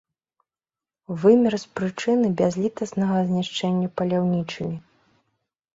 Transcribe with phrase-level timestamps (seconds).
[1.23, 4.77] Вымер з прычыны бязлітаснага знішчэння паляўнічымі.